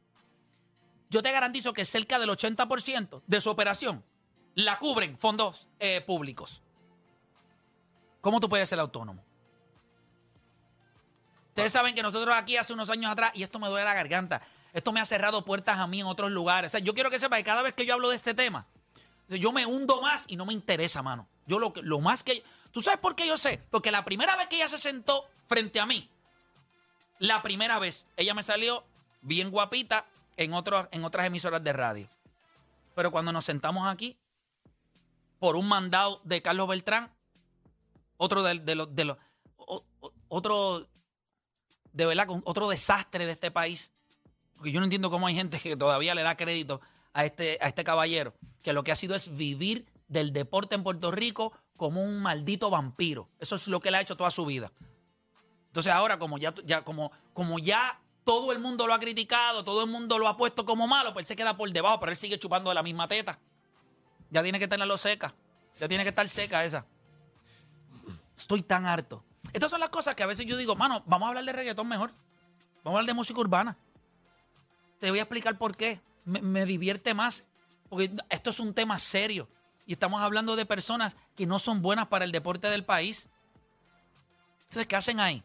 [1.10, 4.04] yo te garantizo que cerca del 80% de su operación
[4.56, 6.62] la cubren fondos eh, públicos.
[8.22, 9.24] ¿Cómo tú puedes ser autónomo?
[11.50, 14.42] Ustedes saben que nosotros aquí hace unos años atrás, y esto me duele la garganta,
[14.74, 16.74] esto me ha cerrado puertas a mí en otros lugares.
[16.84, 18.66] Yo quiero que sepa que cada vez que yo hablo de este tema,
[19.28, 21.28] yo me hundo más y no me interesa, mano.
[21.48, 22.44] Yo lo, lo más que...
[22.72, 23.62] ¿Tú sabes por qué yo sé?
[23.70, 26.10] Porque la primera vez que ella se sentó frente a mí,
[27.20, 28.84] la primera vez, ella me salió
[29.22, 30.06] bien guapita
[30.38, 30.88] en, otras
[31.26, 32.10] emisoras de radio.
[32.96, 34.18] Pero cuando nos sentamos aquí,
[35.40, 37.12] por un mandado de Carlos Beltrán,
[38.18, 38.96] otro de, los...
[38.96, 39.18] De los
[39.58, 40.88] o- o- otro...
[41.94, 43.92] De verdad, otro desastre de este país.
[44.62, 46.82] Porque yo no entiendo cómo hay gente que todavía le da crédito
[47.14, 50.84] a este, a este caballero, que lo que ha sido es vivir del deporte en
[50.84, 53.28] Puerto Rico como un maldito vampiro.
[53.40, 54.72] Eso es lo que él ha hecho toda su vida.
[55.66, 59.84] Entonces ahora, como ya, ya, como, como ya todo el mundo lo ha criticado, todo
[59.84, 62.18] el mundo lo ha puesto como malo, pues él se queda por debajo, pero él
[62.20, 63.40] sigue chupando de la misma teta.
[64.30, 65.34] Ya tiene que tenerlo seca.
[65.80, 66.86] Ya tiene que estar seca esa.
[68.38, 69.24] Estoy tan harto.
[69.54, 71.88] Estas son las cosas que a veces yo digo, mano, vamos a hablar de reggaetón
[71.88, 72.12] mejor.
[72.84, 73.76] Vamos a hablar de música urbana.
[75.02, 76.00] Te voy a explicar por qué.
[76.24, 77.44] Me, me divierte más.
[77.90, 79.50] Porque esto es un tema serio.
[79.86, 83.28] Y estamos hablando de personas que no son buenas para el deporte del país.
[84.62, 85.44] Entonces, ¿qué hacen ahí?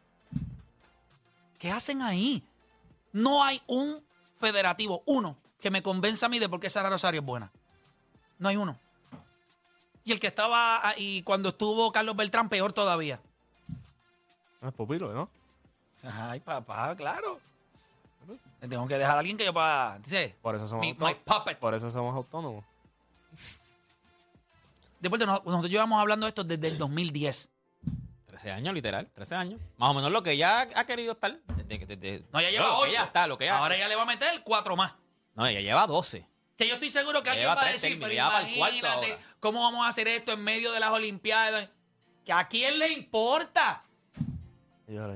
[1.58, 2.44] ¿Qué hacen ahí?
[3.12, 4.04] No hay un
[4.38, 7.50] federativo, uno, que me convenza a mí de por qué Sara Rosario es buena.
[8.38, 8.78] No hay uno.
[10.04, 13.20] Y el que estaba ahí cuando estuvo Carlos Beltrán, peor todavía.
[14.60, 15.30] No es pupilo, ¿no?
[16.04, 17.40] Ay, papá, claro.
[18.60, 19.98] Le tengo que dejar a alguien que yo para.
[20.06, 20.34] ¿sí?
[20.42, 21.16] Por eso somos Mi- autónomos.
[21.26, 21.58] my puppet.
[21.58, 22.64] Por eso somos autónomos.
[25.00, 27.48] Deporte, nos- nosotros llevamos hablando de esto desde el 2010.
[28.26, 29.60] 13 años, literal, 13 años.
[29.76, 31.38] Más o menos lo que ella ha querido estar.
[32.32, 32.86] No, ya lleva lo que ocho.
[32.90, 33.58] ella está, lo que ella.
[33.58, 34.92] Ahora ella le va a meter cuatro más.
[35.34, 36.26] No, ella lleva 12.
[36.56, 39.18] Que yo estoy seguro que Ya alguien va a decir, pero ya imagínate.
[39.40, 41.68] ¿cómo vamos a hacer esto en medio de las Olimpiadas?
[42.24, 43.82] ¿Que a quién le importa?
[44.88, 45.14] Yo la.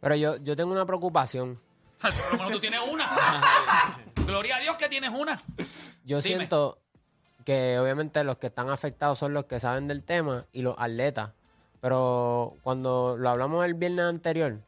[0.00, 1.60] Pero yo, yo tengo una preocupación.
[2.00, 3.98] Por lo menos tú tienes una.
[4.26, 5.42] Gloria a Dios que tienes una.
[6.04, 6.22] Yo Dime.
[6.22, 6.78] siento
[7.44, 11.30] que obviamente los que están afectados son los que saben del tema y los atletas.
[11.80, 14.60] Pero cuando lo hablamos el viernes anterior,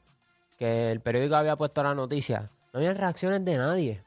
[0.59, 4.03] que el periódico había puesto la noticia, no había reacciones de nadie.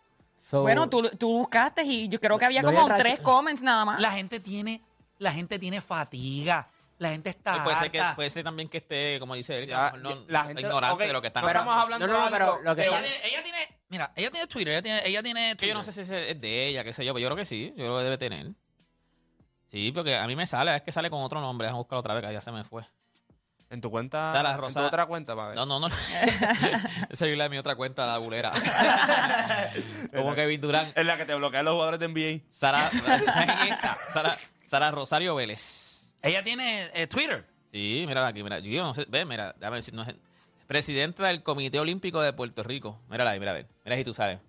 [0.50, 3.64] So, Bueno, tú, tú buscaste y yo creo que había No como había tres comments
[3.64, 4.00] nada más.
[4.00, 4.82] La gente tiene,
[5.18, 6.68] la gente tiene fatiga.
[6.98, 9.72] La gente está puede, ser que, puede ser también que esté, como dice él, que
[9.72, 11.76] Ya, a lo mejor no, la gente- ignorante ok, de lo que están Pero- estamos
[11.84, 14.32] hablando no, no, de pero algo lo que de ella, tiene, ella tiene- mira, ella
[14.32, 15.70] tiene Twitter, ella tiene, ella tiene Que Twitter.
[15.70, 17.46] yo no sé si ese es de ella, qué sé yo, pero yo creo que
[17.46, 18.48] sí, yo creo que debe tener.
[19.72, 22.14] Sí, porque a mí me sale, es que sale con otro nombre, déjame buscarlo otra
[22.14, 22.84] vez, que ya se me fue.
[23.70, 24.32] En tu cuenta.
[24.32, 25.58] Sara En tu Rosa- otra cuenta, para ver.
[25.58, 25.88] No, no, no.
[27.10, 28.52] Esa es la mi otra cuenta, la bulera.
[30.16, 30.94] como Kevin Durán.
[30.96, 32.44] Es la que te bloquea los jugadores de NBA.
[32.50, 33.24] Sara, ¿sabes
[33.62, 33.94] quién está?
[33.96, 35.85] Sara, Sara Rosario Vélez.
[36.26, 37.46] Ella tiene eh, Twitter.
[37.72, 38.60] Sí, mira aquí, mira.
[38.60, 40.16] Yo no sé, ve, mira, déjame si no es.
[40.66, 43.00] Presidenta del Comité Olímpico de Puerto Rico.
[43.10, 43.68] Mírala ahí, mira a ver.
[43.84, 44.40] Mira si tú sabes.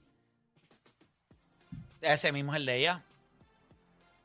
[2.01, 3.03] Ese mismo es el de ella.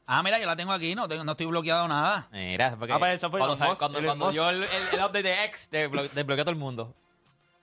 [0.06, 2.28] Ah, mira, yo la tengo aquí, no, tengo, no estoy bloqueado nada.
[2.32, 4.36] Mira, porque Ah, pues eso fue cuando, Elon sal- Musk, cuando, Elon cuando Musk.
[4.36, 6.96] yo el, el, el update de X desblo- desbloqueó a todo el mundo.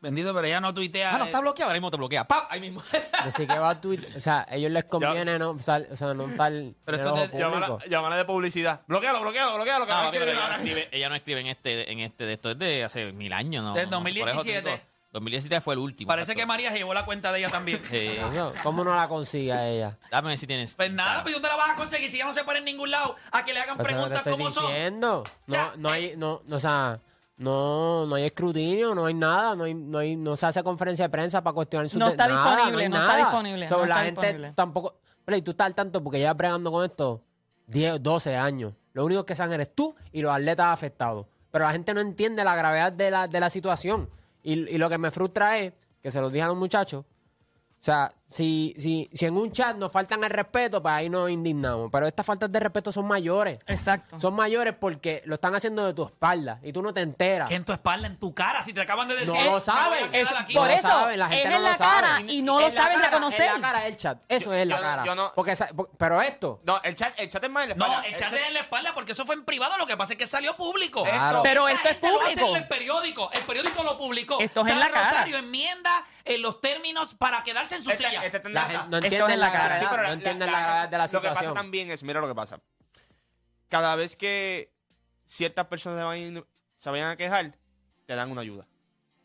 [0.00, 1.14] Bendito, pero ella no tuitea.
[1.14, 2.24] Ah, no eh, está bloqueado, ahora mismo te bloquea.
[2.24, 2.44] ¡Pam!
[2.50, 2.82] Ahí mismo.
[3.12, 4.10] Así que va a Twitter.
[4.16, 6.52] O sea, a ellos les conviene no, o sea, no estar
[6.84, 8.82] Pero esto te- Llámala, de publicidad.
[8.86, 9.86] Bloquealo, bloquealo, bloquealo.
[9.86, 12.50] Que No, pero ella, no escribe, ella no escribe en este, en este de esto,
[12.50, 13.74] es de hace mil años, ¿no?
[13.74, 14.70] Del no, por eso te 2017.
[14.70, 16.08] digo, 2017 fue el último.
[16.08, 17.80] Parece que María se llevó la cuenta de ella también.
[17.88, 18.18] Sí.
[18.62, 19.98] ¿Cómo no la consigue a ella?
[20.10, 20.74] Dame si tienes.
[20.74, 22.10] Pues nada, pues ¿dónde la vas a conseguir?
[22.10, 24.30] Si ella no se pone en ningún lado a que le hagan Pues preguntas te
[24.30, 25.00] como son.
[25.00, 25.24] No,
[25.76, 27.00] no hay, no, no, o sea,
[27.38, 31.04] no, no hay escrutinio, no hay nada, no hay, no hay, no se hace conferencia
[31.04, 33.94] de prensa para cuestionar su No está nada, disponible, no está disponible, So, no la
[33.94, 34.52] está gente disponible.
[34.54, 34.94] tampoco.
[35.24, 37.22] Play, tú estás al tanto porque llevas bregando con esto
[37.68, 38.74] 10, 12 años.
[38.92, 41.26] Lo único que saben eres tú y los atletas afectados.
[41.50, 44.10] Pero la gente no entiende la gravedad de la, de la situación.
[44.42, 45.72] Y, y lo que me frustra es,
[46.02, 49.74] que se los dije a los muchachos, o sea, si, si, si en un chat
[49.76, 51.88] nos faltan el respeto, pues ahí nos indignamos.
[51.90, 53.58] Pero estas faltas de respeto son mayores.
[53.66, 54.20] Exacto.
[54.20, 57.48] Son mayores porque lo están haciendo de tu espalda y tú no te enteras.
[57.48, 59.28] Que en tu espalda, en tu cara, si te acaban de decir.
[59.32, 60.14] No lo "Me saben.
[60.14, 60.54] Es- aquí".
[60.54, 62.00] No por lo eso, saben, la gente es no en lo la sabe.
[62.02, 63.46] cara y no lo En la saben reconocer.
[63.54, 64.18] En la cara del chat.
[64.28, 65.04] Eso es la yo- cara.
[65.04, 65.54] yo no- Porque,
[65.96, 66.60] pero esto.
[66.64, 68.08] No, el chat, el chat es más en la No, espalda.
[68.08, 69.78] echate en la espalda porque eso fue en privado.
[69.78, 71.02] Lo que pasa es que salió público.
[71.04, 71.40] Claro.
[71.42, 72.48] Pero esto es gente lo hace público.
[72.56, 73.30] en el periódico.
[73.32, 74.38] El periódico lo publicó.
[74.40, 75.10] Esto es en la cara.
[75.10, 78.17] Rosario enmienda en los términos para quedarse en su Este- silla.
[78.24, 79.64] Este La gente no Esto entiende es en la cara.
[79.64, 81.54] gravedad, Sí, pero no la- entienden la- la, de la Lo que pasa situación.
[81.54, 82.60] también es, mira lo que pasa.
[83.68, 84.72] Cada vez que
[85.24, 86.44] ciertas personas se vayan,
[86.76, 87.54] se vayan a quejar,
[88.06, 88.66] te dan una ayuda.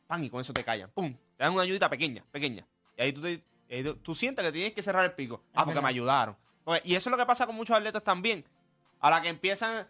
[0.07, 0.89] Pan, y con eso te callan.
[0.91, 1.13] Pum.
[1.37, 2.65] Te dan una ayudita pequeña, pequeña.
[2.97, 5.41] Y ahí tú, te- ahí tú, tú sientes que tienes que cerrar el pico.
[5.53, 6.35] Ah, porque me ayudaron.
[6.83, 8.45] Y eso es lo que pasa con muchos atletas también.
[8.99, 9.87] A la que empiezan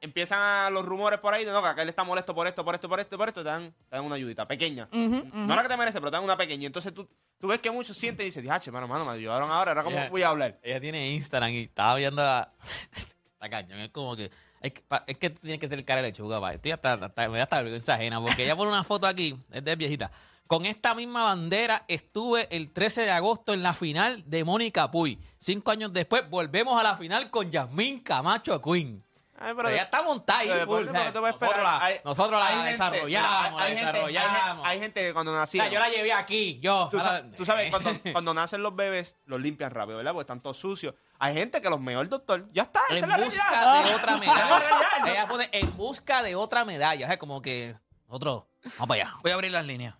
[0.00, 2.74] empiezan a los rumores por ahí de no, que aquel está molesto por esto, por
[2.74, 4.88] esto, por esto, por esto, te dan, te dan una ayudita pequeña.
[4.92, 6.66] No la que te merece, pero te dan una pequeña.
[6.66, 7.08] Entonces tú,
[7.38, 10.08] tú ves que muchos sienten y dicen, diache, mano, mano, me ayudaron ahora, ahora cómo
[10.10, 10.58] voy a hablar.
[10.62, 12.52] Ella tiene Instagram y estaba viendo a...
[13.32, 14.30] Está cañón, es como que...
[14.60, 16.52] Es que, es que tú tienes que ser cara de lechuga, pa.
[16.52, 19.62] Estoy hasta, hasta- me voy hasta vergüenza ajena, porque ella pone una foto aquí, es
[19.64, 20.10] de viejita.
[20.48, 25.20] Con esta misma bandera estuve el 13 de agosto en la final de Mónica Puy.
[25.38, 29.04] Cinco años después volvemos a la final con Yasmín Camacho Queen.
[29.40, 31.62] Ay, Pero ella está montada ahí, Pero full, después, ¿por qué te voy a nosotros
[31.62, 34.66] la, Hay- nosotros la hay gente- desarrollamos, hay la hay desarrollamos.
[34.66, 35.62] Hay gente que cuando O nacía.
[35.62, 36.88] sea, yo la llevé aquí, yo.
[36.90, 40.12] Tú, sa- ahora- tú sabes, cuando, cuando nacen los bebés, los limpian rápido, ¿verdad?
[40.12, 40.94] Porque están todos sucios.
[41.20, 42.48] Hay gente que los meó el doctor.
[42.52, 43.84] Ya está, esa en es la busca realidad.
[43.84, 45.10] de otra medalla.
[45.12, 47.06] Ella pone en busca de otra medalla.
[47.12, 47.76] Es como que
[48.08, 48.44] nosotros,
[48.76, 49.14] vamos para allá.
[49.22, 49.94] Voy a abrir las líneas.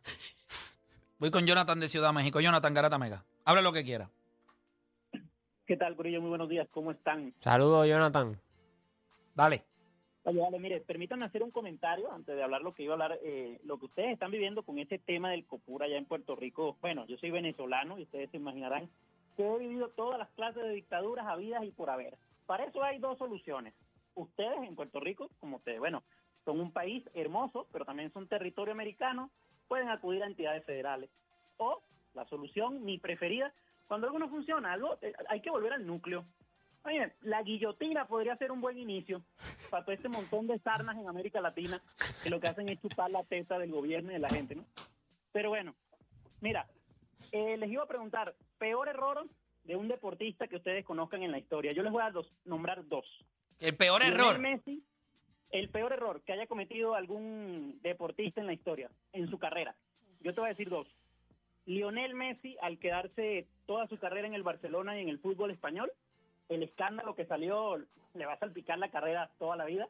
[1.18, 2.40] Voy con Jonathan de Ciudad México.
[2.40, 3.24] Jonathan Garata Mega.
[3.44, 4.11] Habla lo que quiera.
[5.66, 6.20] ¿Qué tal, Corillo?
[6.20, 6.66] Muy buenos días.
[6.72, 7.35] ¿Cómo están?
[7.40, 8.40] Saludos, Jonathan.
[9.38, 9.62] Dale.
[10.24, 13.20] Oye, vale, mire, permítanme hacer un comentario antes de hablar lo que iba a hablar,
[13.22, 16.77] eh, lo que ustedes están viviendo con este tema del COPUR allá en Puerto Rico.
[16.81, 18.90] Bueno, yo soy venezolano y ustedes se imaginarán
[19.37, 22.18] que he vivido todas las clases de dictaduras habidas y por haber.
[22.46, 23.74] Para eso hay dos soluciones.
[24.16, 26.03] Ustedes en Puerto Rico, como ustedes, bueno,
[26.44, 29.31] son un país hermoso, pero también son territorio americano,
[29.68, 31.11] pueden acudir a entidades federales.
[31.59, 31.81] O
[32.14, 33.55] la solución, mi preferida,
[33.87, 36.24] cuando algo no funciona, algo, eh, hay que volver al núcleo.
[36.88, 39.22] Oye, la guillotina podría ser un buen inicio
[39.70, 41.83] para todo este montón de sarnas en América Latina
[42.22, 44.64] que lo que hacen es chupar la teta del gobierno y de la gente, ¿no?
[45.33, 45.74] Pero bueno,
[46.40, 46.66] mira,
[47.31, 49.27] eh, les iba a preguntar, peor error
[49.64, 51.72] de un deportista que ustedes conozcan en la historia.
[51.72, 53.05] Yo les voy a dos- nombrar dos.
[53.61, 54.38] El peor Lionel error.
[54.38, 54.83] Messi,
[55.51, 59.77] el peor error que haya cometido algún deportista en la historia, en su carrera.
[60.20, 60.88] Yo te voy a decir dos.
[61.66, 65.92] Lionel Messi, al quedarse toda su carrera en el Barcelona y en el fútbol español,
[66.48, 67.76] el escándalo que salió
[68.14, 69.88] le va a salpicar la carrera toda la vida.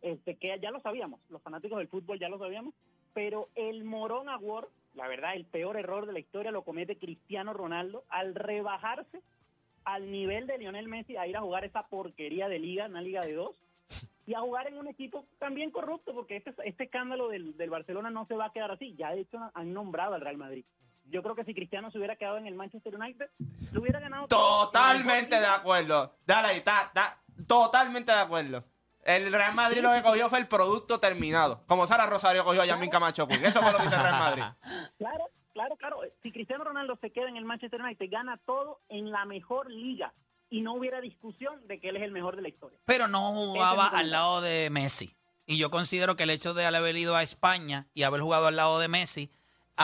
[0.00, 2.72] Este, que ya lo sabíamos, los fanáticos del fútbol ya lo sabíamos,
[3.14, 7.52] pero el Morón Award, la verdad, el peor error de la historia lo comete Cristiano
[7.52, 9.20] Ronaldo al rebajarse
[9.84, 13.22] al nivel de Lionel Messi a ir a jugar esa porquería de liga, una liga
[13.22, 13.56] de dos,
[14.26, 18.10] y a jugar en un equipo también corrupto, porque este, este escándalo del, del Barcelona
[18.10, 18.94] no se va a quedar así.
[18.96, 20.64] Ya de hecho han nombrado al Real Madrid.
[21.10, 23.30] Yo creo que si Cristiano se hubiera quedado en el Manchester United,
[23.72, 24.66] lo hubiera ganado todo.
[24.66, 26.14] Totalmente de acuerdo.
[26.26, 28.64] Dale ahí, está, está totalmente de acuerdo.
[29.04, 31.62] El Real Madrid lo que cogió fue el producto terminado.
[31.66, 33.42] Como Sara Rosario cogió a Yamín Camacho Queen.
[33.44, 34.42] Eso fue lo que hizo el Real Madrid.
[34.98, 36.00] Claro, claro, claro.
[36.22, 40.12] Si Cristiano Ronaldo se queda en el Manchester United, gana todo en la mejor liga.
[40.50, 42.78] Y no hubiera discusión de que él es el mejor de la historia.
[42.84, 45.14] Pero no jugaba al lado de Messi.
[45.46, 48.56] Y yo considero que el hecho de haber ido a España y haber jugado al
[48.56, 49.30] lado de Messi,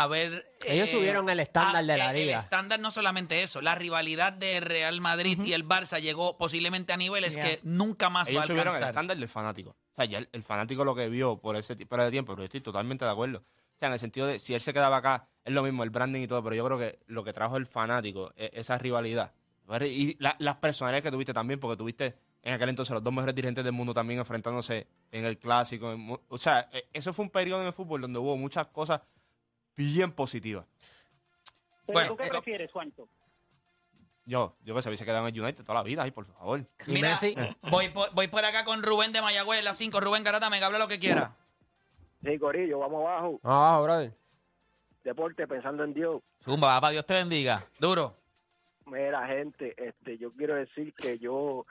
[0.02, 0.50] haber...
[0.66, 2.38] Ellos subieron el estándar de la el- liga.
[2.38, 6.92] El estándar no solamente eso, la rivalidad de Real Madrid y el Barça llegó posiblemente
[6.92, 7.44] a niveles Yeah.
[7.44, 8.90] que nunca más va Ellos a subieron el alcanzar.
[8.90, 9.70] estándar del fanático.
[9.70, 12.42] O sea, ya el, el fanático lo que vio por ese, por ese tiempo, pero
[12.42, 13.38] yo estoy totalmente de acuerdo.
[13.38, 15.90] O sea, en el sentido de si él se quedaba acá, es lo mismo el
[15.90, 19.32] branding y todo, pero yo creo que lo que trajo el fanático, e- esa rivalidad,
[19.82, 23.34] Y la- las personalidades que tuviste también, porque tuviste en aquel entonces los dos mejores
[23.34, 25.90] dirigentes del mundo también enfrentándose en el clásico.
[25.92, 29.00] en o sea, eh, eso fue un periodo en el fútbol donde hubo muchas cosas
[29.76, 30.66] bien positivas.
[31.86, 33.08] Pero Bueno, ¿tú qué prefieres, Juancho?
[34.26, 36.60] Yo, yo que se hubiese quedado en el United toda la vida, ay, por favor.
[36.86, 37.34] Y Mira, Messi.
[37.70, 40.00] voy por, voy por acá con Rubén de Mayagüez, la 5.
[40.00, 41.36] Rubén Garata, me habla lo que quiera.
[42.22, 43.38] Sí, Corillo, vamos abajo.
[43.42, 44.16] Vamos abajo, brother.
[45.04, 46.22] Deporte, pensando en Dios.
[46.42, 47.62] Zumba, papá, Dios te bendiga.
[47.78, 48.16] Duro.
[48.86, 51.66] Mira, gente, este, yo quiero decir que yo,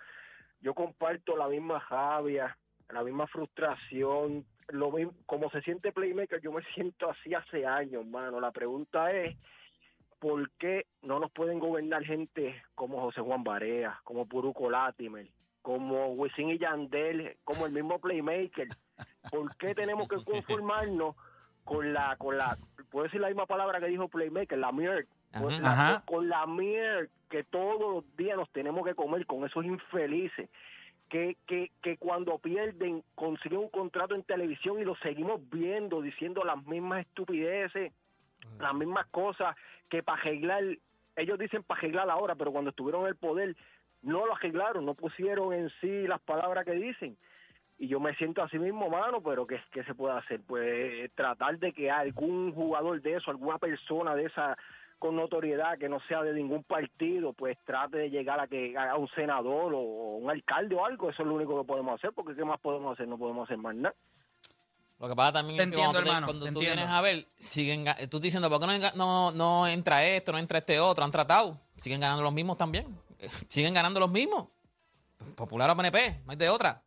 [0.61, 2.55] yo comparto la misma rabia,
[2.89, 8.05] la misma frustración, lo mismo, como se siente Playmaker, yo me siento así hace años,
[8.05, 8.39] mano.
[8.39, 9.35] La pregunta es,
[10.19, 15.27] ¿por qué no nos pueden gobernar gente como José Juan Barea, como Puruco Latimer,
[15.61, 18.67] como Wisin y Yandel, como el mismo Playmaker?
[19.31, 21.15] ¿Por qué tenemos que conformarnos
[21.63, 22.57] con la, con la,
[22.89, 25.03] puedo decir la misma palabra que dijo Playmaker, la mierda?
[25.41, 29.65] Pues la- con la mierda que todos los días nos tenemos que comer con esos
[29.65, 30.47] infelices
[31.13, 36.43] que, que, que cuando pierden consiguen un contrato en televisión y lo seguimos viendo diciendo
[36.43, 37.93] las mismas estupideces,
[38.59, 39.55] las mismas cosas
[39.91, 40.63] que para arreglar,
[41.15, 43.55] ellos dicen para arreglar ahora, pero cuando estuvieron en el poder
[44.01, 47.15] no lo arreglaron, no pusieron en sí las palabras que dicen.
[47.77, 50.41] Y yo me siento así mismo, mano, pero ¿qué, qué se puede hacer?
[50.47, 54.57] Pues tratar de que algún jugador de eso, alguna persona de esa
[55.03, 58.95] con notoriedad que no sea de ningún partido, pues trate de llegar a que a
[58.95, 62.13] un senador o, o un alcalde o algo, eso es lo único que podemos hacer,
[62.15, 63.05] porque ¿qué más podemos hacer?
[63.09, 63.93] No podemos hacer más nada.
[64.99, 66.81] Lo que pasa también Te es que entiendo, cuando, tú, hermano, cuando te tú entiendo.
[66.81, 70.59] vienes a ver, siguen, tú diciendo, ¿por qué no, no, no entra esto, no entra
[70.59, 71.03] este otro?
[71.03, 71.59] Han tratado.
[71.81, 72.97] Siguen ganando los mismos también.
[73.49, 74.47] Siguen ganando los mismos.
[75.35, 76.81] Popular o PNP, no hay de otra.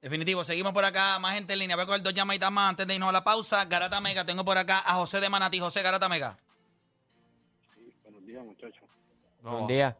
[0.00, 1.74] Definitivo, seguimos por acá, más gente en línea.
[1.74, 3.64] Voy a coger dos llamaditas más antes de irnos a la pausa.
[3.64, 5.58] Garata Mega, tengo por acá a José de Manatí.
[5.58, 6.38] José Garata Mega.
[8.36, 8.88] Días, muchachos.
[9.40, 9.96] Buen día.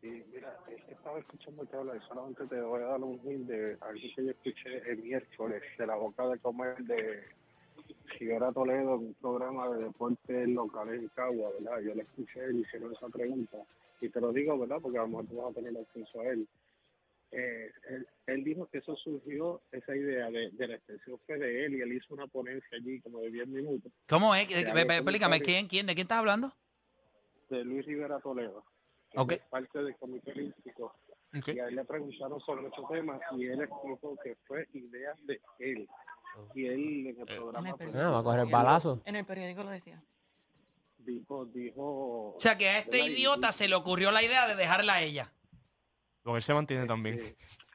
[0.00, 3.20] Sí, mira, es que estaba escuchando que habla y solamente te voy a dar un
[3.22, 7.22] hint de algo que yo escuché el miércoles de la boca de comer de
[8.18, 11.80] Figuera Toledo en un programa de deportes locales en Cagua, ¿verdad?
[11.80, 13.58] Yo le escuché y le hicieron esa pregunta
[14.00, 14.78] y te lo digo, ¿verdad?
[14.80, 16.48] Porque a lo mejor tú vas a tener acceso a él.
[17.30, 21.66] Eh, él, él dijo que eso surgió, esa idea de, de la extensión fue de
[21.66, 24.50] él y él hizo una ponencia allí como de 10 minutos ¿Cómo es?
[24.50, 25.42] Explícame.
[25.42, 26.54] ¿quién, quién, ¿de quién estás hablando?
[27.56, 28.64] De Luis Rivera Toledo,
[29.10, 29.32] que Ok.
[29.32, 30.94] es parte del comité olímpico
[31.46, 35.40] y a él le preguntaron sobre ese tema y él explicó que fue idea de
[35.60, 35.88] él.
[36.54, 39.02] Y él en el programa En el Ah, va a coger balazo.
[39.04, 40.02] En el periódico lo decía.
[40.98, 42.34] dijo, dijo...
[42.36, 45.32] O sea, que a este idiota se le ocurrió la idea de dejarla a ella.
[46.22, 47.18] Porque él se mantiene también.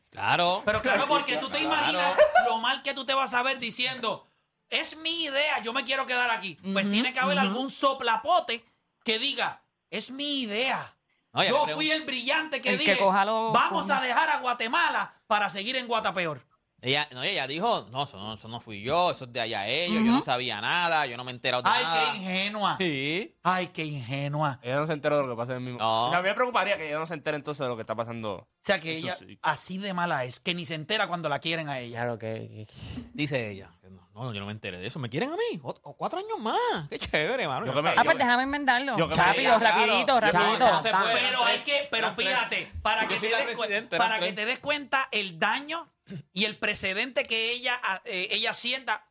[0.10, 0.62] Claro.
[0.66, 1.66] Pero claro, porque tú te Claro.
[1.68, 4.26] imaginas lo mal que tú te vas a ver diciendo,
[4.70, 6.58] es mi idea, yo me quiero quedar aquí.
[6.74, 8.64] Pues tiene que haber algún soplapote
[9.04, 10.96] que diga, es mi idea.
[11.34, 15.14] No, yo fui el brillante que El que dije, coja vamos a dejar a Guatemala
[15.28, 16.42] para seguir en Guatapeor.
[16.80, 19.68] Ella, no, ella dijo, no eso, no, eso no fui yo, eso es de allá
[19.68, 22.12] ellos, yo no sabía nada, yo no me he enterado de Ay, nada.
[22.12, 22.78] qué ingenua.
[22.80, 23.36] Sí.
[23.42, 24.60] Ay, qué ingenua.
[24.62, 25.80] Ella no se entera de lo que pasa en el mismo.
[25.80, 26.06] No.
[26.06, 27.82] O sea, a mí me preocuparía que ella no se entere entonces de lo que
[27.82, 28.34] está pasando.
[28.34, 29.40] O sea, que Eso ella sí.
[29.42, 32.02] así de mala es, que ni se entera cuando la quieren a ella.
[32.02, 32.68] Ya lo que.
[33.14, 33.72] Dice ella.
[34.18, 34.98] No, yo no me enteré de eso.
[35.00, 35.60] ¿Me quieren a mí?
[35.64, 36.58] O, o cuatro años más.
[36.90, 37.66] Qué chévere, mano.
[37.68, 37.90] Yo Yo que me-.
[37.96, 38.98] Ah, pues déjame enmendarlo.
[38.98, 39.78] yo que me- Rápido, Claro.
[39.78, 40.72] rapidito, Yo- rapidito.
[40.72, 41.14] no se puede.
[41.14, 42.28] Pero hay que, pero Eran tres.
[42.28, 44.36] fíjate, para Yo que, soy te la des, cu- presidenta, eran para que tres.
[44.36, 45.88] te des cuenta el daño
[46.34, 49.06] y el precedente que ella, ah, eh, ella sienta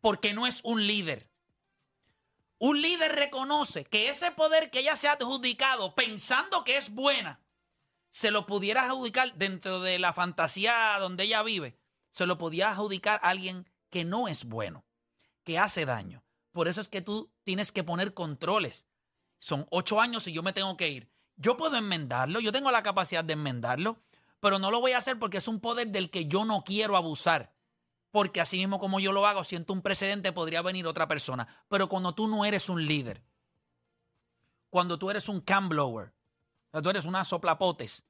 [0.00, 1.28] porque no es un líder.
[2.58, 7.40] Un líder reconoce que ese poder que ella se ha adjudicado pensando que es buena,
[8.10, 11.76] se lo pudiera adjudicar dentro de la fantasía donde ella vive,
[12.12, 14.84] se lo podía adjudicar a alguien que no es bueno,
[15.44, 16.24] que hace daño.
[16.50, 18.86] Por eso es que tú tienes que poner controles.
[19.38, 21.10] Son ocho años y yo me tengo que ir.
[21.36, 24.02] Yo puedo enmendarlo, yo tengo la capacidad de enmendarlo,
[24.40, 26.96] pero no lo voy a hacer porque es un poder del que yo no quiero
[26.96, 27.52] abusar.
[28.10, 31.46] Porque así mismo como yo lo hago, siento un precedente, podría venir otra persona.
[31.68, 33.22] Pero cuando tú no eres un líder,
[34.70, 36.14] cuando tú eres un can blower,
[36.70, 38.04] cuando tú eres una soplapotes,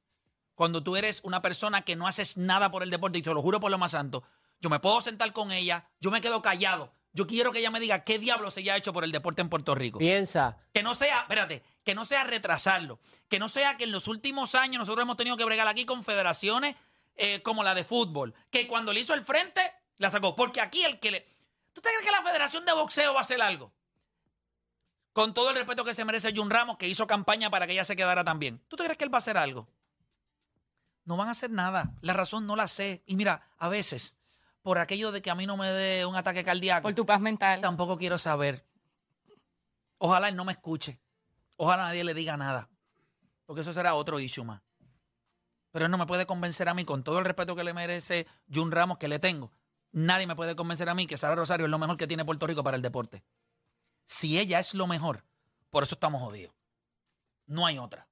[0.55, 3.41] cuando tú eres una persona que no haces nada por el deporte, y te lo
[3.41, 4.23] juro por lo más santo,
[4.59, 6.93] yo me puedo sentar con ella, yo me quedo callado.
[7.15, 9.49] Yo quiero que ella me diga qué diablos ella ha hecho por el deporte en
[9.49, 9.99] Puerto Rico.
[9.99, 10.57] Piensa.
[10.73, 12.99] Que no sea, espérate, que no sea retrasarlo.
[13.29, 16.03] Que no sea que en los últimos años nosotros hemos tenido que bregar aquí con
[16.03, 16.75] federaciones
[17.15, 18.33] eh, como la de fútbol.
[18.49, 19.61] Que cuando le hizo el frente,
[19.99, 20.35] la sacó.
[20.35, 21.27] Porque aquí el que le.
[21.73, 23.71] ¿Tú te crees que la Federación de Boxeo va a hacer algo?
[25.11, 27.85] Con todo el respeto que se merece Jun Ramos, que hizo campaña para que ella
[27.85, 28.59] se quedara también.
[28.67, 29.67] ¿Tú te crees que él va a hacer algo?
[31.05, 31.93] No van a hacer nada.
[32.01, 33.03] La razón no la sé.
[33.05, 34.15] Y mira, a veces,
[34.63, 36.83] por aquello de que a mí no me dé un ataque cardíaco.
[36.83, 37.61] Por tu paz mental.
[37.61, 38.65] Tampoco quiero saber.
[39.99, 40.99] Ojalá él no me escuche.
[41.57, 42.69] Ojalá nadie le diga nada.
[43.45, 44.61] porque eso será otro issue más.
[45.71, 48.25] Pero él no me puede convencer a mí, con todo el respeto que le merece
[48.51, 49.51] Jun Ramos, que le tengo,
[49.91, 52.47] nadie me puede convencer a mí que Sara Rosario es lo mejor que tiene Puerto
[52.47, 53.23] Rico para el deporte.
[54.05, 55.25] Si ella es lo mejor,
[55.69, 56.55] por eso estamos jodidos.
[57.45, 58.07] No hay otra.